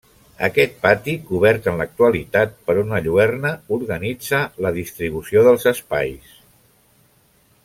Aquest 0.45 0.71
pati, 0.85 1.13
cobert 1.27 1.67
en 1.71 1.77
l'actualitat 1.81 2.57
per 2.71 2.77
una 2.85 3.03
lluerna 3.09 3.53
organitza 3.79 4.43
la 4.67 4.75
distribució 4.81 5.49
dels 5.51 5.71
espais. 5.77 6.37